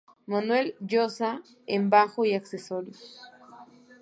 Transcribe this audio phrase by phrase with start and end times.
[0.25, 3.19] Manuel Llosa en bajo y accesorios.